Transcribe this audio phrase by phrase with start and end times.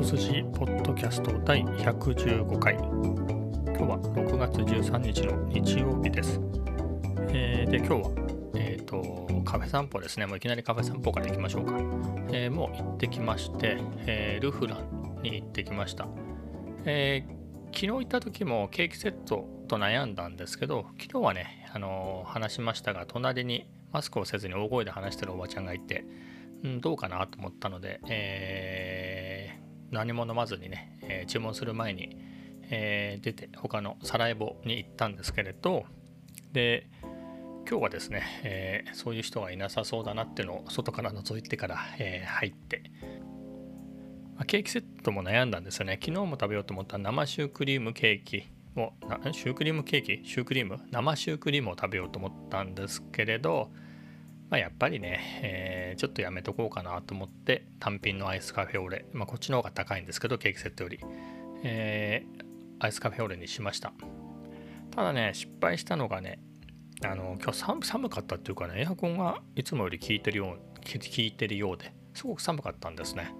[0.00, 2.72] 一筋ポッドキャスト第115回。
[2.72, 6.40] 今日は6月13日の日曜日です、
[7.28, 8.10] えー、で今日は
[8.54, 10.24] えっ、ー、とカフェ散歩ですね。
[10.24, 11.74] もういきなりカフェ散歩から行きましょうか、
[12.32, 13.76] えー、もう行ってきまして、
[14.06, 16.08] えルフランに行ってきました、
[16.86, 17.22] え
[17.66, 26.06] 昨日行った時もケーキセットと悩んだんですけど昨日はねあの話しましたが隣にマスクをせずに大声で話してるおばちゃんがいて、
[26.64, 28.99] うん、どうかなと思ったので、えー、
[29.90, 32.16] 何も飲まずにね、えー、注文する前に、
[32.70, 35.84] えー、出て他のサラエボに行ったんですけれど
[36.52, 36.88] で
[37.68, 42.82] 今日はですね、えー、そういう人がいなさそうだなっていうのを外から覗いてから、え、入って、
[44.34, 46.00] まあ、ケーキセットも悩んだんですよね。
[46.02, 48.92] 昨日も食べようと思った生シュークリームケーキを
[49.32, 50.28] シュークリームケーキ？
[50.28, 50.80] シュークリーム？
[50.90, 53.70] 生シュークリームを食べようと思ったんですけれど、
[54.50, 61.00] まあ、やっぱりね、えー、ちょっとやめとこうかなと思って単品のアイスカフェオレ、まあ、こっちの方が高いんですけどケーキセットより、
[61.62, 62.44] えー、
[62.80, 63.92] アイスカフェオレにしました。
[64.90, 66.40] ただね失敗したのがね
[67.04, 73.32] あの今日寒かったっていうかねエアコンがいつもより効いてるよう効いてるようですごく寒かったんですね。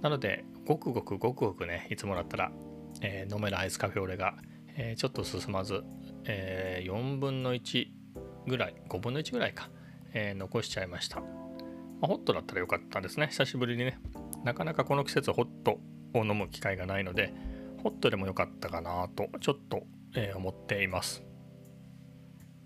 [0.00, 2.52] なのでごくごくごくごくねいつもだったら、
[3.02, 4.34] えー、飲めるアイスカフェオレが
[4.76, 5.82] えー、ちょっと進まず、
[6.24, 7.86] えー、4分の1
[8.46, 9.70] ぐらい5分の1ぐらいか、
[10.14, 11.26] えー、残しちゃいました、ま
[12.02, 13.26] あ、ホットだったらよかったですね。
[13.26, 13.98] 久しぶりにね。
[14.44, 15.80] なかなかこの季節ホット
[16.14, 17.34] を飲む機会がないので
[17.82, 19.82] ホットでもよかったかなとちょっと、
[20.16, 21.24] え思っています。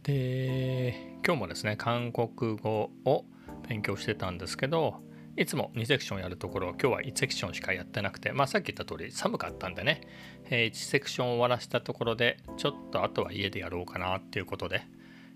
[0.03, 3.25] で今日もですね韓国語を
[3.69, 5.03] 勉強してたんですけど
[5.37, 10.01] いつも2セクションやるところ今日は1セクションしかやってなくてまあさっき言った通り寒かったんでね、
[10.51, 14.83] え1セクション終わらせたところでちょっとあとは家でやろうかなっていうことで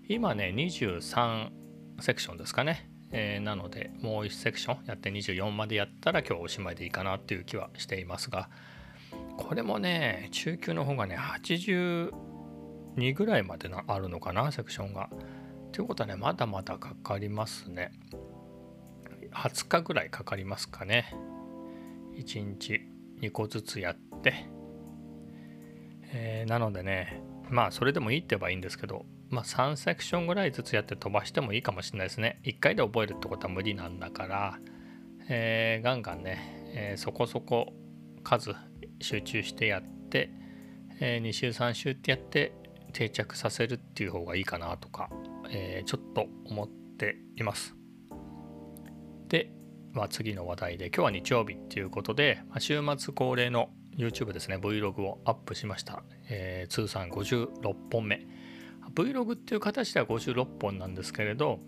[0.07, 1.62] 今ね23
[1.99, 8.49] セクションですかね、えー、なのでもう1セクションやって24までやったら今日おしまいでいいかなっていう気はしていますが
[9.37, 12.11] これもね中級の方がね82
[13.15, 15.09] ぐらいまであるのかなセクションが。
[15.71, 17.91] ということはねまだまだかかりますね。
[19.33, 21.13] 20日ぐらいかかりますかね
[22.15, 22.81] 1日
[23.21, 24.45] 2個ずつやって、
[26.11, 32.39] えー、なのでねまあそれでもいいって言えばいいんですけどまあ3セクションぐらいずつやって飛ばしてもいいかもしれないですね。
[32.43, 34.59] 1回で覚えるってことは無理なんだから、
[35.29, 37.73] えー、ガンガンね、えー、そこそこ
[38.23, 38.55] 数
[39.01, 40.31] 集中してやって、
[40.99, 42.53] え2週3週ってやって
[42.93, 45.09] 定着させるっていう方がいいかなとか、
[45.49, 47.75] えちょっと思っています。
[49.27, 49.51] で、
[49.93, 58.25] まあ、次の話題で今日は日曜日っていうことで、まあ、週末恒例の YouTube ですね Vlog をアップしました、えー、通算56本目。
[58.93, 61.59] Vlog っていう形では56本なんですけれど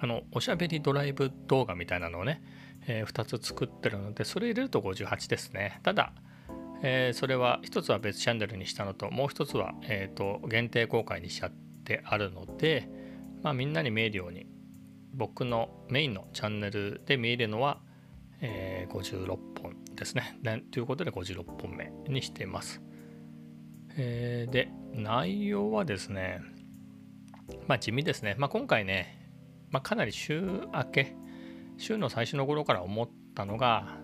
[0.00, 2.42] あのおしゃべりドライブ動画みたいなのをね、
[2.86, 6.12] えー、2つ作ってるのでそれ入れると58ですねただ、
[6.82, 11.50] えー、それは1つは別チャンネルにしたのともう1つは、えーと、限定公開にしちゃっ
[11.84, 12.88] てあるので、
[13.42, 14.46] まあ、みんなに見えるように
[15.14, 17.80] 僕のメインのチャンネルで見えるのは、
[18.40, 20.38] えー、56本ですね。
[20.72, 22.82] ということで56本目にしています。
[23.96, 26.40] えー、で、内容はですね、
[27.66, 28.34] まあ地味ですね。
[28.38, 29.30] まあ今回ね、
[29.70, 30.40] まあ、かなり週
[30.72, 31.14] 明け、
[31.76, 33.98] 週の最初の頃から思ったのが、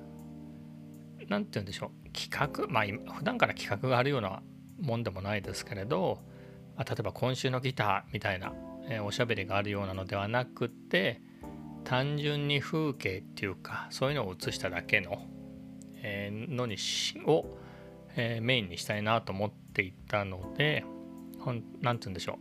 [1.28, 4.42] 何て言うんでしょう、企画、まあ普段から企画があるような
[4.80, 6.20] もんでもないですけれど、
[6.76, 8.52] まあ、例えば今週のギターみたいな
[8.90, 11.20] えおしゃべりがあるようなのではなくて
[11.84, 15.26] 単純に風景っていうかそういうのを映しただけの、
[16.02, 17.58] えのにしを、
[18.16, 20.84] えメインにしたいなと思っていたので
[21.44, 22.38] 何て言うんでしょ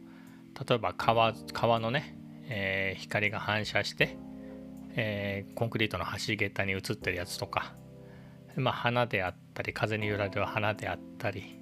[0.56, 0.68] う。
[0.68, 2.18] 例えば川川のね、
[2.50, 4.18] えー、光が反射して、
[4.96, 7.76] えー、コンクリートの橋桁に映ってるやつとか、
[8.56, 11.62] まあ、花であったり風に揺られる花であったり、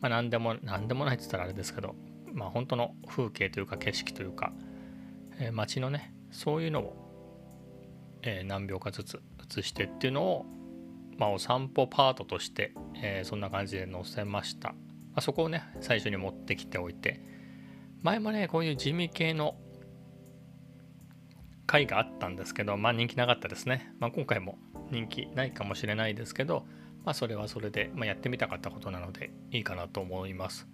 [0.00, 1.94] まあ、何でも何でもないって言ったらあれですけど
[2.32, 4.52] まあ、本当の風景というか景色というか、
[5.38, 6.96] えー、街のねそういうのを、
[8.22, 9.22] え、何秒かずつ
[9.58, 10.46] 映してっていうのを、
[11.22, 14.76] まあ、お散歩パートとして、えー、そんな感じで載せました、ま
[15.16, 17.20] あ、そこをね最初に持ってきておいて。
[18.02, 19.54] 前もねこういう地味系の
[21.64, 24.58] 回があったんですけどまあ人気なかったですね、まあ、今回も
[24.90, 26.66] 人気ないかもしれないですけど
[27.04, 30.66] まあそれはそれで、まあ、やってみたかったことなのでいいかなと思います。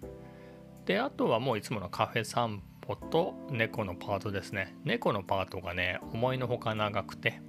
[0.85, 4.75] であとはもういつものカフェ散歩と猫のパートですね。
[4.83, 7.39] 猫のパートがね思いのほか長くて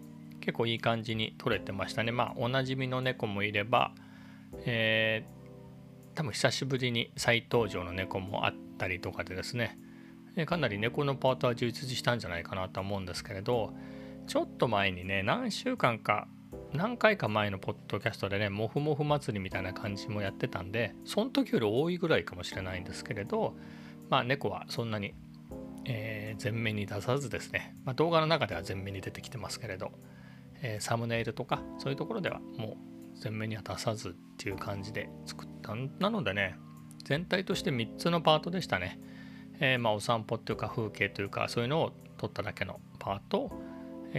[0.41, 2.13] 結構いい感じに撮れてましたね。
[2.13, 3.93] まあおなじみの猫もいれば
[4.65, 9.79] えー、多分久しぶりに再登場の猫もあったりとかでですね。
[10.47, 13.75] かなり猫のパートは充実したんじゃないかなと思うんですけれど
[14.29, 16.29] ちょっと前にね何週間か
[16.73, 23.57] 何回か前のポッドキャストでねもふもふ祭りみたいな感じもやってたんでその時より多いぐらいかもしれないんですけれど
[24.09, 25.15] まあ猫はそんなに、
[25.85, 29.93] えー、前面に出さずですね、まあ、動画の中では前面に出てきてますけれど、
[30.63, 32.77] えー、サムネイルとかそういうところではもう
[33.23, 36.57] 前面には出さずっていう感じで作ったなのでね
[37.05, 39.01] 全体として3つのパートでしたね、
[39.61, 43.51] えー、まあお散歩っていうか風景というかそういうのを撮っただけのパート。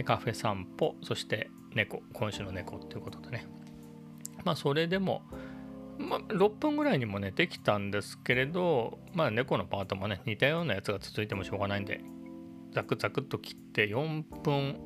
[0.04, 3.46] カフェ散歩そして猫今週の猫っていうことでね。
[4.44, 5.22] まあそれでも、
[5.98, 12.00] まあ、6分ぐらいにもねできたんですけれどまあ猫のパートもね似たようなやつが続いてもしょうがないんで
[12.72, 14.80] ザクザクっと切って4分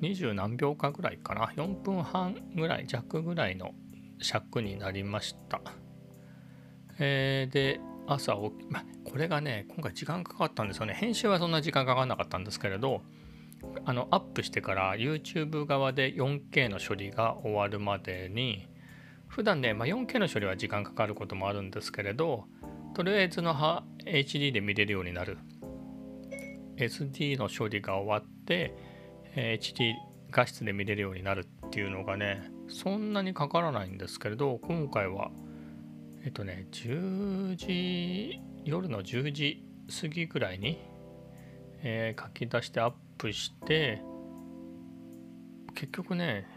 [0.00, 1.46] 20何秒かぐらいかな。
[1.56, 3.72] 4分半ぐらい弱ぐらいの
[4.20, 5.60] 尺になりました。
[6.98, 10.94] えー、で朝起き、ま、これがね今回時間かかったんですよね。
[10.94, 13.02] 編集はそんな時間かかんなかったんですけれど
[13.84, 18.68] あのアップしてから YouTube 側で 4K の処理が終わるまでに
[19.28, 22.44] 普段ね、まあ、4K の処理は時間かかることもあるんですけれど
[22.94, 23.54] とりあえずの
[24.04, 25.38] HD で見れるようになる。
[26.76, 28.74] SD の処理が終わって
[29.34, 29.94] HD
[30.30, 35.30] 画質で見れるようになるっていうのがねそんなにかからないんですけれど今回は
[36.24, 39.64] えっとね10時夜の10時
[40.00, 40.80] 過ぎぐらいに、
[41.82, 44.02] えー、書き出してアップして
[45.74, 46.48] 結局ね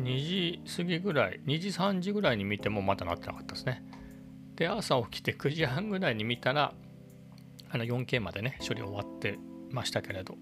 [0.00, 3.84] 2時過ぎぐらい2時3時ぐらいに見てもまだなってなかったですね。
[4.56, 6.74] で朝起きて9時半ぐらいに見たら
[7.70, 9.38] あの 4K までね処理終わって
[9.70, 10.36] ましたけれど、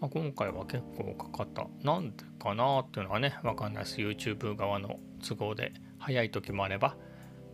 [0.00, 1.66] まあ、今回は結構かかった。
[1.82, 3.98] なんでかなっていうのはね分かんないです。
[3.98, 6.96] YouTube 側の都合で早い時もあれば、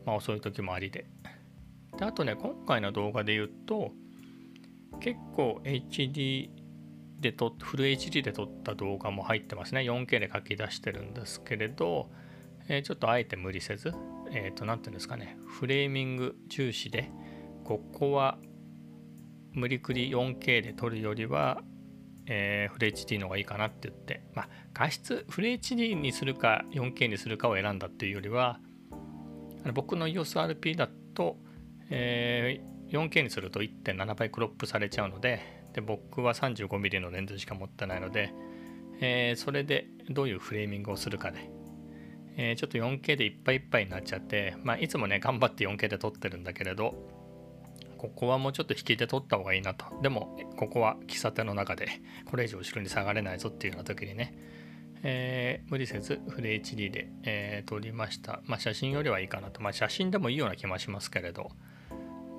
[0.05, 1.07] まあ、遅い時もありで。
[1.99, 3.91] であとね今回の動画で言うと
[5.01, 6.51] 結構 HD
[7.19, 9.81] で撮っフル HD で撮った動画も入ってますね。
[9.81, 12.11] 4K で書き出してるんですけれど、
[12.69, 13.93] えー、ちょっとあえて無理せず
[14.31, 15.37] えっ、ー、と何て言うんですかね。
[15.47, 17.11] フレーミング重視で
[17.65, 18.39] ここは
[19.53, 21.63] 無理くり 4K で撮るよりは、
[22.27, 28.59] えー、フル HD の方がいいかなって言ってまあ画質フル HD にするか 4K にするかを選んだっていうよりは
[29.75, 31.37] 僕の EOSRP だと、
[31.91, 35.41] えー、4K にすると1.7倍クロップされちゃうので
[35.73, 38.33] で僕は 35mm のレンズしか持ってないので、
[39.01, 41.51] えー、それでどういうフレーミングをするかで、
[42.37, 46.95] えー、ちょっと 4K でいっぱいいっぱいになっちゃって、まあ、いつもね頑張って 4K で撮ってるんだけれど
[47.99, 49.87] ここはもうちょっと引きで撮った方がいいなと。
[50.03, 51.89] でもここは喫茶店の中で
[52.31, 54.35] これ以上後ろに下がれないぞっていうような時にね、
[55.03, 61.51] えー、無理せずフル HD で、えー、撮りました、まあ、写真よりはいいかなと、まあ、写真でもいいような気もしますけれど。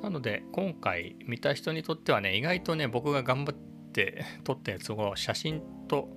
[0.02, 3.56] なので今回見た人にとってはね意外とね僕が頑張っ
[3.92, 6.08] て撮ったやつを写真と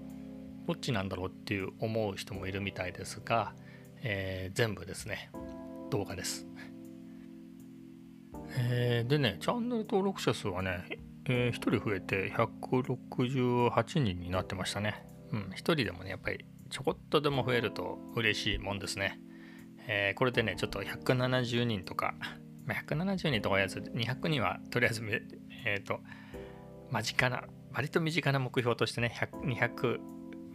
[0.67, 3.55] どっちなんだろうっていう思う人もいるみたいですが、
[4.03, 5.31] えー、全部ですね。
[5.91, 6.47] 動画です。
[8.57, 10.85] えー、でねチャンネル登録者数はね、
[11.27, 15.05] えー、1人増えて168人になってましたね。
[15.33, 19.21] うん、1人でもねやっぱりちょこっとでも増えると嬉しいもんですね。
[19.87, 22.15] えー、これでねちょっと170人とか
[22.75, 25.03] 170人とかやつ200人はとりあえず、
[25.65, 26.01] えっ、ー、と、
[26.91, 29.15] 間近な、割と身近な目標としてね、
[29.45, 29.99] 200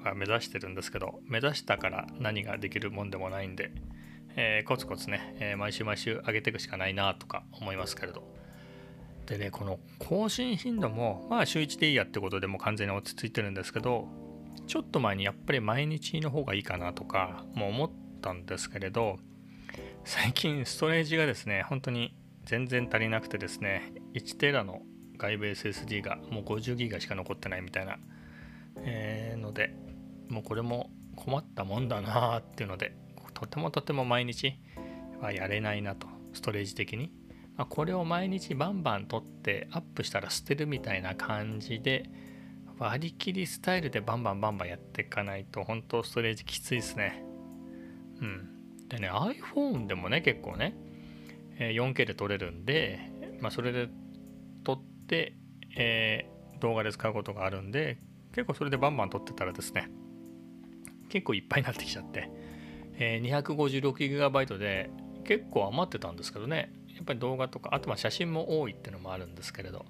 [0.03, 3.71] は目指してるんですけど、目指したから何ができるもんでもないんで、
[4.35, 8.23] えー、コツコツね、えー、毎週毎週上げていくしかないなとか思いますけれど。
[9.25, 14.07] でね、この更新頻度も、まあ週1でいいやってことでも完全に落ち着いてるんですけど、
[14.67, 19.17] ちょっと前にやっぱり毎日の方がいいかなとかも思ったんですけれど、
[20.03, 24.81] 最近ストレージがですね、本当に全然足りなくてですね、1テラの
[25.17, 27.97] 外部 SSD がもう50ギガしか残ってないみたいな、
[28.77, 29.73] えー、ので、
[30.29, 32.95] もうこれも困ったもんだなっていうので、
[33.35, 34.57] とてもとても毎日
[35.21, 37.11] はやれないなと、ストレージ的に。
[37.55, 42.09] まあ、これを毎日バンバン取ってアップしたら捨てるみたいな感じで、
[42.79, 47.23] 割り切りスタイルでバンバンバンバンやっていかないと、本当ストレージきついですね。
[48.21, 48.55] うん。
[48.89, 50.75] でね iPhone でもね結構ね
[51.57, 52.99] 4K で撮れるんで、
[53.41, 53.89] まあ、それで
[54.63, 55.35] 撮って、
[55.75, 57.97] えー、動画で使うことがあるんで
[58.33, 59.89] 結構それでバンバン撮ってたらですね
[61.09, 62.29] 結構いっぱいになってきちゃって、
[62.97, 64.89] え、256GB で
[65.23, 69.85] 結構余ってたんですけどねやっぱり動画とかあとは写真も多いっていうのもあるんですけれど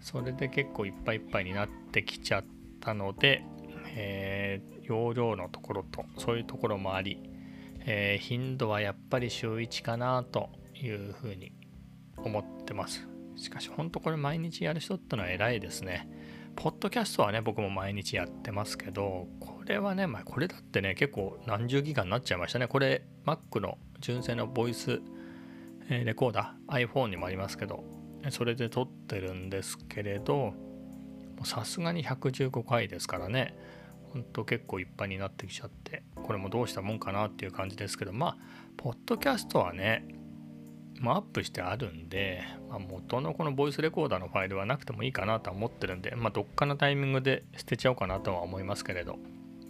[0.00, 2.44] それで結構いっぱいいっぱいになってきちゃっ
[2.80, 3.42] たので、
[3.96, 7.20] えー、容量のところとそういうところもあり
[7.90, 11.52] えー、頻度はやっぱり週1かなというふうに
[12.18, 13.08] 思ってます。
[13.36, 16.06] しかし本当これ毎日やる人ってのは偉いですね。
[16.60, 22.66] ポッドキャストはね僕も毎日やってますけどこれはね、まあ、これだってね結構何十ギガになっちゃいましたね。
[22.66, 25.00] これ Mac の純正のボイス
[25.88, 27.84] レコーダー iPhone にもありますけど
[28.30, 30.52] それで撮ってるんですけれど
[31.44, 33.56] さすがに115回ですからね
[34.12, 38.36] ほんと結構いっぱいになってきちゃってこれもどうしたもんかなっていう感じですけどまあ
[38.76, 40.04] ポッドキャストはね
[41.00, 49.18] ま、アップしてあるんで、まあ、元のこのボイスレコーダーのファイルはなくてもいいかなとは思ってるんで、まあ、どっかのタイミングで捨てちゃおうかなとは思いますけれど、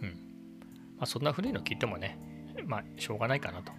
[0.02, 0.08] うん
[0.97, 2.18] まあ、そんな古いの聞いてもね、
[2.64, 3.73] まあ、しょうがないかなと。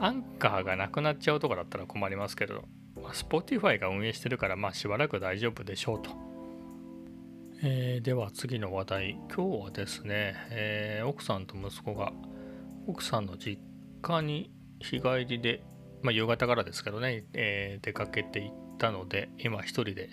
[0.00, 2.64] アンカーがなくなっちゃうとかだったら困りますけれど、
[3.02, 6.10] まあ、Spotify が運営してるから、まあ、しばらく大丈夫でしょうと。
[7.60, 9.18] えー、では次の話題。
[9.34, 12.12] 今日はですね、えー、奥さんと息子が
[12.86, 13.60] 奥さんの実
[14.00, 15.64] 家に日帰りで
[16.02, 20.10] まあ、夕方からですけどね、えー、出かけていったので今一人で。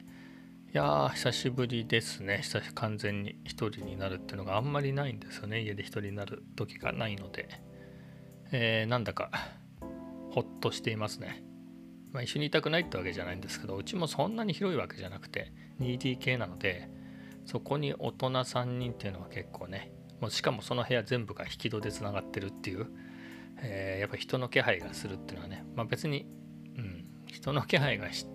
[0.74, 2.39] いやー久しぶりですね。
[2.42, 5.62] 久し完全に一人になるっていうのがあんまりないんですよね。
[5.62, 7.48] 家で一人になる時がないので、
[8.51, 9.32] えー、なんだか
[10.36, 11.44] ほっとしていますね、
[12.12, 16.89] まあ、一緒にいたくないってわけじゃないんですけどうちもそんなに広いわけじゃなくて 2DK なので
[17.46, 22.88] そこに大人3人っていうのは結構ねもうしかもその部屋全部が引き戸でつながってるっていう
[23.58, 26.26] えー、やっぱ人の気配がするっていうのはね、まあ、別に、
[26.78, 28.28] うん、人の気配が知っ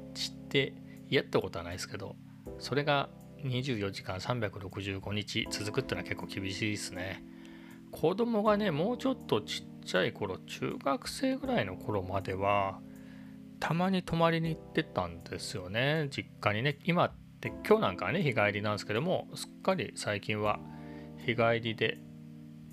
[0.49, 0.75] て
[1.09, 2.17] 嫌ってことはないですけど
[2.59, 3.09] それが
[3.45, 7.25] 24時間365日続くっていうのは結構厳しいですね。
[7.91, 12.81] 子供がねもうちょっとちっちゃい頃中学生ぐらいの頃までは
[13.59, 16.09] たまに泊まりに行ってたんですよね。
[16.11, 20.61] 実家にね今って今日なんかはね日帰りなんですけどもすっかり最近は
[21.19, 21.99] 日帰りでっ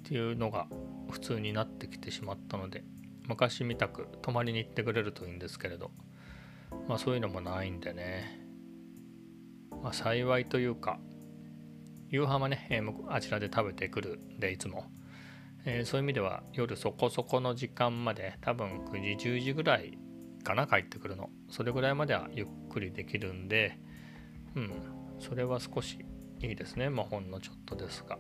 [0.04, 0.68] ていうのが
[1.10, 2.84] 普通になってきてしまったので
[3.28, 5.92] 昔みたく泊まりに行ってくれるといいんですけれど
[6.88, 8.46] まあそういうのもないんでね。
[9.84, 11.00] まあ幸いというか
[12.10, 14.86] 夕飯はね、えー、あちらで食べてくるでいつも、
[15.66, 19.98] えー、そういう意味では夜そこそこの時間まで多分9時10時ぐらい
[20.44, 21.30] かな帰ってくるの。
[21.50, 23.78] それぐらいまではゆっくりできるんで
[24.56, 24.72] うん
[25.20, 26.00] それは少し
[26.42, 28.18] いいですねまあほんのちょっとですが。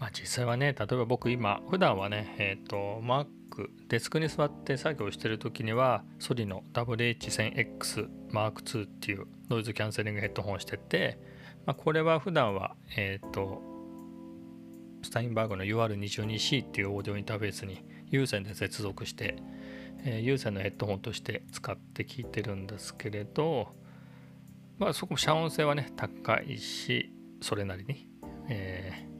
[0.00, 3.26] まあ、実際はね例えば僕今普段はねえっ、ー、と Mac
[3.88, 11.18] デスクに座って作業してる時にはソニの WH1000X Mark II っていうノイズキャンセリングヘッドホンしてて、
[11.66, 13.60] まあ、これは普段はえっ、ー、と
[15.02, 19.36] スタインバーグの UR22C っていうオーディオインターフェースに有線で接続して、
[20.04, 23.68] えー、有線のヘッドホンとして使って聞いてるんですけれど
[24.78, 28.08] まあそこ遮音性はね高いしそれなりに、
[28.48, 29.10] えー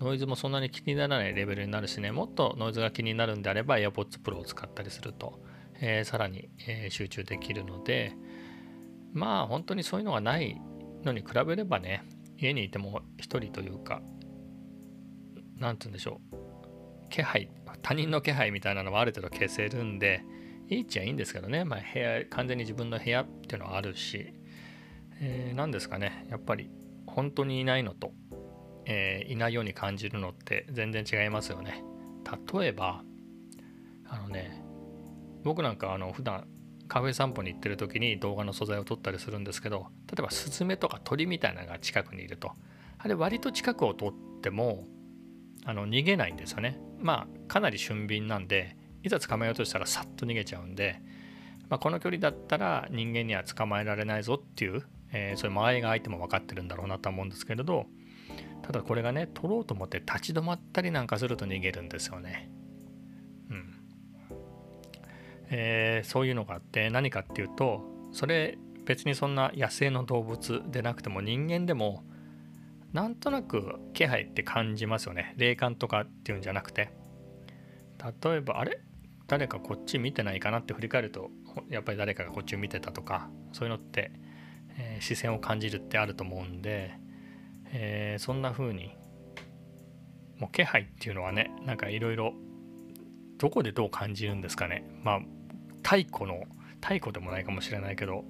[0.00, 5.40] ノイズもそんなに気にならないレベルになるしね、もっとノイズが気になるんであれば AirPods Pro を使ったりすると、
[5.80, 8.14] えー、さらに、えー、集中できるので、
[9.12, 10.60] まあ本当にそういうのがない
[11.04, 12.02] のに比べればね、
[12.38, 14.00] 家にいても一人というか、
[15.58, 17.50] 何て言うんでしょう、気配、
[17.82, 20.22] 他人の気配みたいなのはある程度消せるんで、
[20.68, 24.32] いいっちゃいいんですけどね、まあ、部屋完全に自分の部屋っていうのはあるし、
[25.20, 26.70] えー、何ですかね、やっぱり
[27.06, 28.12] 本当にいないのと、
[28.92, 31.84] えー、いないように感じるのって全然違いますよね。
[32.52, 33.04] 例えば
[34.04, 34.64] あのね
[35.44, 36.48] 僕なんかあの普段
[36.88, 42.50] カフェ散歩に行ってる時に動画の素材を撮ったりするんですけど例えばスズメとか鳥みたいなのが近くにいると
[42.98, 44.88] あれ割と近くを撮っても
[45.64, 46.80] あの逃げないんですよね。
[46.98, 51.00] まあかなり俊敏なんでいざ捕まえようとしたらさっと逃げちゃうんで、
[51.68, 54.82] まあ、この距離だったら人間には捕まえられないぞっていう、
[55.12, 57.86] えー、そういう間合いが相手も分かってるんだろうなと思うんですけれど
[58.62, 62.50] ただこれがね取ろうと思って立ち止まったりなんかすると逃げるんですよね。
[63.50, 63.74] うん。
[65.50, 72.04] えー、そういうのがあって何かっていうとそれ別にそんな野生の動物でなくても人間でも
[72.92, 75.34] なんとなく気配って感じますよね。
[75.36, 76.90] 霊感とかっていうんじゃなくて。
[78.22, 78.80] 例えばあれ？
[79.26, 81.30] 誰かこっち見てないかなって振り返ると
[81.68, 84.10] やっぱり誰かがこっちを見てたとかそういうのって、
[84.76, 86.94] えー、視線を感じるってあると思うんで
[87.72, 88.96] えー、そんな風に
[90.38, 92.32] もう気配っていうのはねなんかいろいろ
[93.38, 94.84] どこでどう感じるんですかね。
[95.02, 95.20] まあ
[95.82, 96.44] 太古の
[96.82, 98.24] 太古でもないかもしれないけど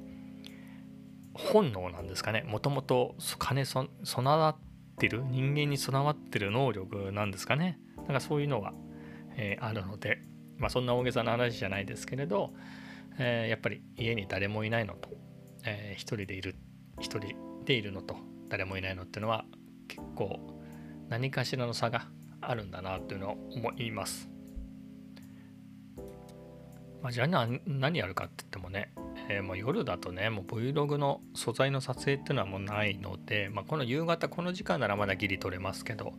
[1.34, 2.42] 本能なんですかね。
[2.42, 3.88] もともと金備
[4.24, 7.78] わってる人間に備わってる能力なんですかね。
[7.96, 8.72] なんかそういうのが、
[9.36, 10.18] えー、あるので
[10.58, 12.52] まあそんな大げさな話じゃないですけれど、
[13.18, 15.08] えー、やっぱり家に誰もいないのと、
[15.64, 16.56] えー、一人でいる
[17.00, 18.16] 一人でいるのと
[18.50, 19.46] 誰もいないのっていうのは
[19.88, 20.38] 結構
[21.08, 22.08] 何かしらの差が
[22.42, 24.28] あるんだなっていうのを思います。
[27.02, 28.92] まあ、じゃあ何やるかって言ってもね、
[29.30, 36.12] えー、もう夜だとねもう Vlog の素材の撮影っていうのはもうないので、まあ、この夕方この時間ならまだギリ撮れますけど、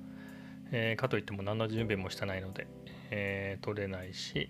[0.71, 2.67] えー、かといっても何の準備もしてないので、
[3.11, 4.49] えー、撮れないし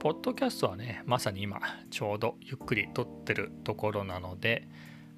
[0.00, 4.68] ポッドキャストはねまさに今ちょうどゆっくり撮ってるところなので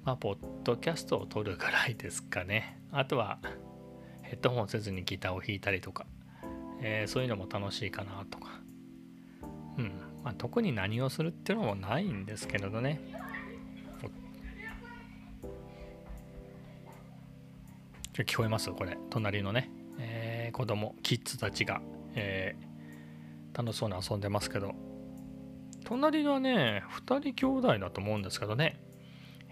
[0.07, 2.79] まあポッドキャストを撮るぐらいですかね。
[2.93, 3.39] あとは
[4.21, 6.05] ヘッドホンせずにギターを弾いたりとか、
[6.81, 8.61] えー、そういうのも楽しいかなとか。
[9.77, 9.91] うん。
[10.23, 13.01] まあ、特に何をするっていうのもないんですけれどね。
[18.13, 18.71] 聞こえます？
[18.71, 18.97] これ。
[19.09, 21.81] 隣のね、えー、子供キッズたちが、
[22.15, 24.73] えー、楽しそうに遊んでますけど。
[25.83, 28.86] 隣はね2人兄弟だと思うんですけどね。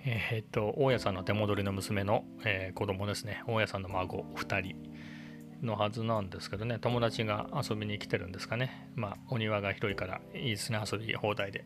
[0.08, 3.42] えー、っと大家さんの出戻りの娘の、えー、子供ですね。
[3.48, 4.76] 大家さんの孫2人。
[5.64, 6.78] のはずなんですけどね。
[6.80, 8.92] 友達が遊びに来てるんですかね。
[8.94, 11.66] まあお庭が広いからいいですね遊び放題で。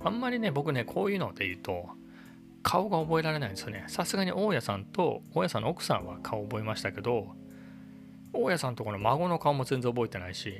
[0.00, 1.88] あんまりね僕ねこういうので言うと
[2.62, 3.84] 顔が覚えられないんですよね。
[3.86, 7.28] さすがに大家さんと大家さんの奥さんは顔覚えましたけど
[8.34, 10.52] 大家さんとこの孫の顔も全然覚えてないし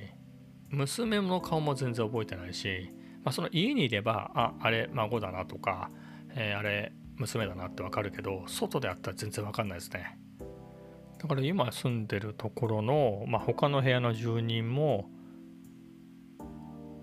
[0.71, 2.91] 娘の顔も全然覚えてないし、
[3.25, 5.91] まあ、その家にいればああれ孫だなとか、
[6.37, 10.19] えー、あれ娘だなってわかるけど外であったら全然わかんないですね。
[11.19, 15.09] だから今住んでるところの、まあ、他の部屋の住人も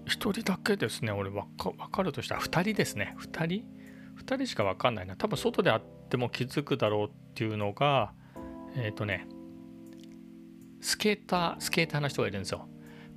[0.06, 2.42] 1人だけですね俺分かかるとしたら。
[2.42, 3.16] 2人ですね。
[3.20, 3.66] 2人
[4.24, 5.16] ？2人しか分かんないな。
[5.16, 8.14] 多分外であっても気づくだろうっていうのが
[8.76, 9.28] えっ、ー、とね
[10.80, 12.68] スケータースケーターの人がいるんですよ。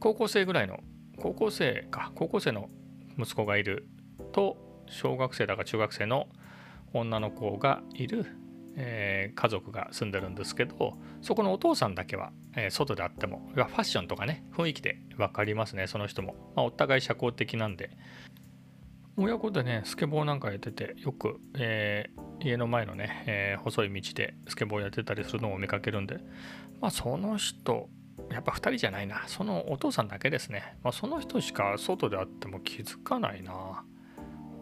[0.01, 0.81] 高校生ぐらいの
[1.19, 2.71] 高校生か高校生の
[3.19, 3.89] 息子がいる
[4.33, 6.29] と小学生だか中学生の
[6.93, 8.27] 女の子がいる
[8.77, 17.91] えー、家族が住んでるんですけどそこのお父さんだけは、えー、外であってもファッションとかね雰囲気で分かりますねその人も、まあ、お互い社交的なんで。
[19.19, 26.19] 親子でねスケボーなんかやっててよく、えー、家の前のね、え細い道でスケボーやってたりするのを見かけるんで。
[26.83, 27.89] まあその人
[28.31, 29.23] やっぱ2人じゃないな。
[29.27, 33.87] そのお父さんだけですね、まあ、その人しか外であっても気づかないな。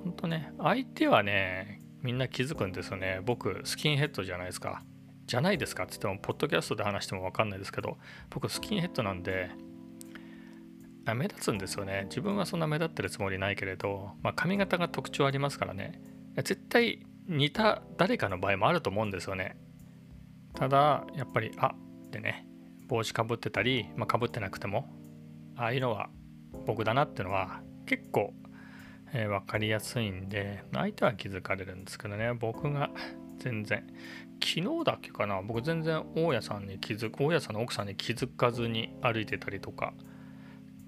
[0.04, 3.20] ほんとね相手はねみんな気づくんですよね。
[3.24, 4.84] 僕スキンヘッドじゃないですか。
[5.26, 7.96] じゃないですかって言ってもポッドキャストで話しても分かんないですけど
[8.28, 9.48] 僕スキンヘッドなんで
[11.06, 12.02] 目立つんですよね。
[12.10, 16.00] 自分はそんな目立ってるつもりないけれど、まあ、髪型が特徴ありますからね。
[16.36, 19.56] 絶対似た誰かの場合もあると思うんですよね。
[20.54, 22.46] ただやっぱりあってね
[22.86, 24.88] 帽子かぶってたり、まあ、かぶってなくても
[25.56, 26.10] ああいうのは
[26.66, 28.34] 僕だなっていうのは結構
[29.14, 32.35] えー、分かりやすいんで相手は気づかれるんですけどね。
[32.35, 32.90] 僕が
[33.38, 33.87] 全然
[34.42, 35.40] 昨日だっけかな。
[35.40, 39.94] 僕全然大家さんに気づく大家さんの奥さんに気づかずに歩いてたりとか。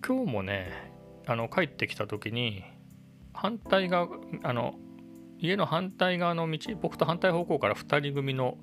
[0.07, 0.93] 今日もね
[1.27, 2.63] あの帰ってきた時に
[3.33, 4.09] 反対側
[4.43, 4.77] あの
[5.39, 8.57] 家の反対側の道僕と反対方向から2人組の、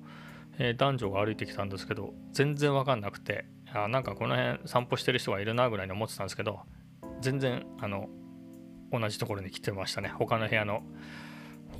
[0.58, 6.60] えー、男女が歩いてきたんですけど全然分かんなくてあなんかこの辺散歩してる人がいるなぐらいに思ってたんですけど
[7.20, 8.08] 全然あの
[8.98, 10.08] 同じところに来てましたね。
[10.08, 10.82] 他の部屋の。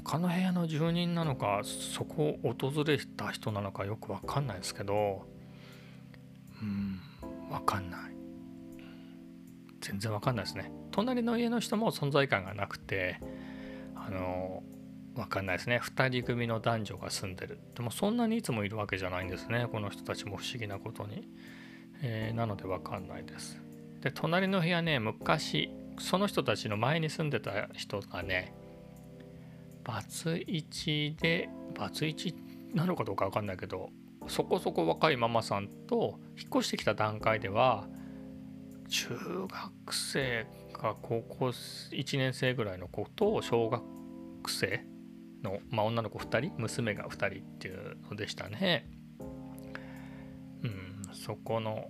[0.05, 5.27] 他の部屋の住人なのかそこを訪れた人なのかよく分かんないですけど。
[6.61, 7.01] うん
[7.51, 8.01] 分かんない。
[9.81, 10.73] 全然分かんないですね。
[10.91, 13.21] 隣の家の人も存在感がなくて
[13.95, 14.63] あの
[15.15, 15.81] 分かんないですね。
[15.83, 17.61] 2人組の男女が住んでる。
[17.75, 19.69] でもそんなにいつもいるわけじゃないんですね。
[19.71, 21.29] この人たちも不思議なことに、
[22.03, 23.61] えー、なので分かんないです。
[24.01, 28.55] で隣の部屋ね昔その人たちの前に住んでた人がね
[29.85, 32.35] バツイチでバツイチ
[32.73, 33.91] なのかどうか分かんないけど
[34.27, 37.87] そこそこ若いママさんと引っ越してきた段階では
[38.89, 39.09] 中
[39.49, 43.83] 学生か高校1年生ぐらいの子と小学
[44.51, 44.85] 生
[45.43, 48.89] の、まあ、女の子2人娘が2人っていうのでしたね。
[50.63, 51.89] うん、そこの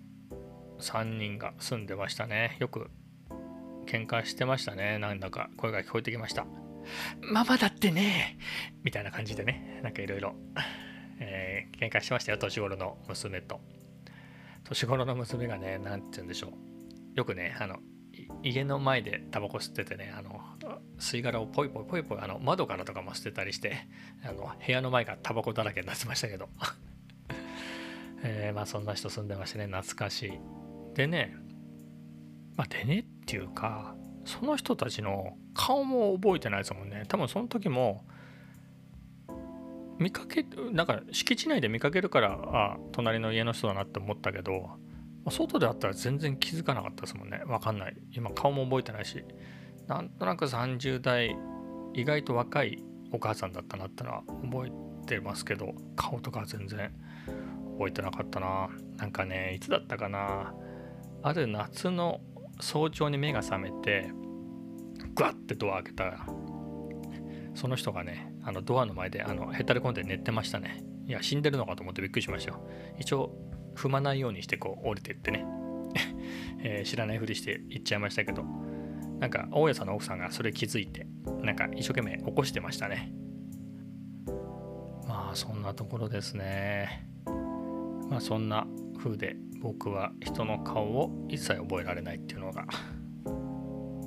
[0.80, 2.56] 3人が住んでましたね。
[2.60, 2.90] よく
[3.84, 4.98] 喧嘩してましたね。
[4.98, 6.46] なんだか声が聞こえてきました。
[7.20, 8.38] ママだってね
[8.82, 10.34] みたいな感じでね、なんかいろいろ、
[11.20, 13.60] えー、喧嘩してましたよ、年頃の娘と。
[14.64, 16.52] 年頃の娘がね、なんて言うんでしょう。
[17.14, 17.78] よくね、あの、
[18.42, 20.40] 家の前でタバコ吸っててね、あの、
[20.98, 23.86] 吸い殻をポイポイポイポイ、あの、窓からとかも捨てたりして、
[24.24, 26.48] あの、部屋の前がタバコだらけになってましたけど。
[28.26, 30.32] えー、まあそんな人住んでましてね、懐かしい。
[30.94, 31.34] でね、
[32.56, 37.04] まあ、でねっていうかその人たちの顔も覚えてないですもんね。
[37.08, 38.04] 多分その時も
[39.98, 44.70] 見かけなんか敷地内で見かけるからあ隣の家の人だなって思ったけど
[45.30, 47.42] 外であったら全然気づかなかったですもんね。
[47.46, 47.96] 分かんない。
[48.12, 49.24] 今顔も覚えてないし。
[49.86, 51.36] なんとなく30代
[51.92, 56.90] 意外と若いお母さんだったなってのは覚えてますけど顔とか全然
[57.74, 58.68] 覚えてなかったな。
[58.96, 60.54] なんかねいつだったかな。
[61.22, 62.20] ある夏の
[62.60, 64.10] 早朝に目が覚めて
[65.14, 66.04] グワッてドア開けた。
[66.04, 66.26] ら
[67.54, 70.82] その人がねあのドアの前であのへたり込んで寝てましたね。
[71.06, 72.68] いや死んでるのかと思ってびっくりしましたよ。
[72.98, 73.36] 一応
[73.76, 75.44] 踏まないようにしてこう降りてってね、
[76.60, 78.44] えー、知らないふりして行っちゃいましたけど。
[79.20, 81.06] なんか大家さんの奥さんがそれ気づいて
[81.42, 83.12] なんか一生懸命起こしてましたね。
[85.06, 87.08] まあそんなところですね。
[88.10, 88.66] まあそんな
[88.98, 92.66] 風で僕は人の顔を一切覚えられないっていうのが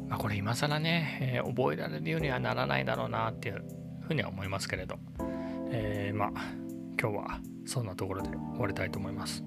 [0.07, 3.65] まあこれ今更ね、えー、覚えられるようにはならないだろうなっていう
[4.07, 4.99] ふうには思いますけれど、
[5.71, 6.29] えー、まあ
[7.01, 9.43] 今日はそんなところで終わりたいと思います。